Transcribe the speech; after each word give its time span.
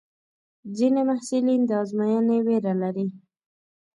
ځینې 0.77 1.01
محصلین 1.09 1.61
د 1.69 1.71
ازموینې 1.81 2.37
وېره 2.45 2.73
لري. 2.81 3.07